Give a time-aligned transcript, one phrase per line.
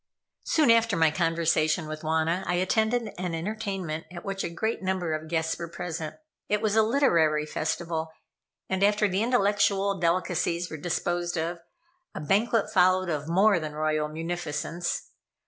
[0.45, 5.13] Soon after my conversation with Wauna, I attended an entertainment at which a great number
[5.13, 6.15] of guests were present.
[6.49, 8.11] It was a literary festival
[8.67, 11.59] and, after the intellectual delicacies were disposed of,
[12.15, 15.11] a banquet followed of more than royal munificence.